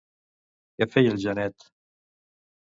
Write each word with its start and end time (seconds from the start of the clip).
Què 0.79 0.87
feia 0.95 1.11
el 1.17 1.19
Janet? 1.25 1.69